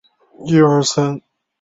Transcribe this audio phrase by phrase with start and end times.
[0.03, 0.55] 官位是
[0.95, 1.25] 修理大夫。